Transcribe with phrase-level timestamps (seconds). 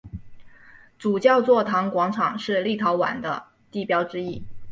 [0.97, 4.41] 主教座堂广场是立陶宛的地标之一。